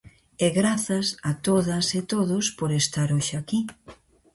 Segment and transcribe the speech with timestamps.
[0.45, 3.59] E grazas a todas e todos por estar hoxe aquí!